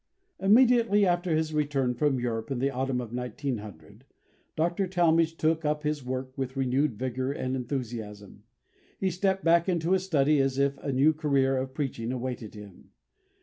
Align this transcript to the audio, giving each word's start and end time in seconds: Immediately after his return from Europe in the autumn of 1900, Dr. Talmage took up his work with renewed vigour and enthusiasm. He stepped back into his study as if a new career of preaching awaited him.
Immediately 0.39 1.05
after 1.05 1.35
his 1.35 1.53
return 1.53 1.93
from 1.93 2.19
Europe 2.19 2.49
in 2.49 2.57
the 2.57 2.71
autumn 2.71 2.99
of 2.99 3.13
1900, 3.13 4.03
Dr. 4.55 4.87
Talmage 4.87 5.37
took 5.37 5.63
up 5.63 5.83
his 5.83 6.03
work 6.03 6.35
with 6.35 6.57
renewed 6.57 6.95
vigour 6.97 7.31
and 7.31 7.55
enthusiasm. 7.55 8.41
He 8.97 9.11
stepped 9.11 9.43
back 9.43 9.69
into 9.69 9.91
his 9.91 10.03
study 10.03 10.39
as 10.39 10.57
if 10.57 10.75
a 10.79 10.91
new 10.91 11.13
career 11.13 11.55
of 11.55 11.75
preaching 11.75 12.11
awaited 12.11 12.55
him. 12.55 12.89